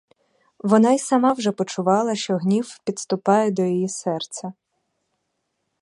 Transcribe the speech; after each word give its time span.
Вона 0.59 0.91
й 0.91 0.99
сама 0.99 1.33
вже 1.33 1.51
почувала, 1.51 2.15
що 2.15 2.37
гнів 2.37 2.79
підступає 2.85 3.51
до 3.51 3.61
її 3.63 3.89
серця. 3.89 4.53